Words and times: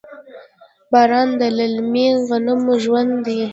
باران 0.91 1.29
د 1.39 1.41
للمي 1.57 2.07
غنمو 2.27 2.73
ژوند 2.83 3.13
دی. 3.25 3.41